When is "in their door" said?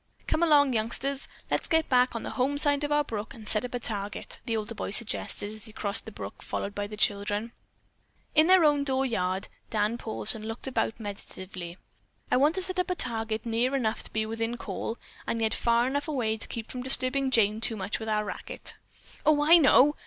8.33-9.05